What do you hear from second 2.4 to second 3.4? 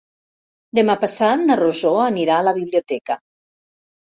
la biblioteca.